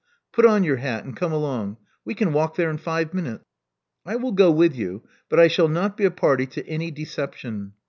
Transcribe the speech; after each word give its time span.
Put 0.33 0.47
on 0.47 0.63
your 0.63 0.77
hat, 0.77 1.05
and 1.05 1.15
come 1.15 1.31
along. 1.31 1.77
We 2.05 2.15
can 2.15 2.33
walk 2.33 2.55
there 2.55 2.71
in 2.71 2.79
five 2.79 3.13
minutes." 3.13 3.45
I 4.03 4.15
will 4.15 4.31
go 4.31 4.49
with 4.49 4.73
you; 4.75 5.03
but 5.29 5.39
I 5.39 5.47
shall 5.47 5.69
not 5.69 5.95
be 5.95 6.05
a 6.05 6.09
party 6.09 6.47
to 6.47 6.65
any 6.67 6.89
deception. 6.89 7.73